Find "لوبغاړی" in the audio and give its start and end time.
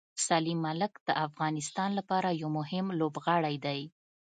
2.99-3.55